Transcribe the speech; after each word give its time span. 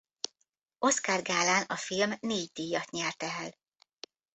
Oscar-gálán 0.79 1.63
a 1.67 1.75
film 1.75 2.11
négy 2.19 2.51
díjat 2.53 2.89
nyert 2.91 3.23
el. 3.23 3.53